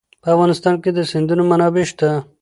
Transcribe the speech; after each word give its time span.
په 0.23 0.27
افغانستان 0.35 0.75
کې 0.83 0.89
د 0.93 0.99
سیندونه 1.11 1.43
منابع 1.51 1.83
شته. 1.89 2.09